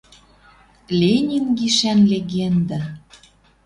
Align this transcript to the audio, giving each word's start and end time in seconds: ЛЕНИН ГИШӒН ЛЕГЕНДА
ЛЕНИН 0.99 1.45
ГИШӒН 1.59 1.99
ЛЕГЕНДА 2.11 2.79